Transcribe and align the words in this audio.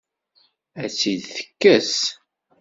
Ad 0.83 0.89
tt-id-tekkes? 0.91 1.93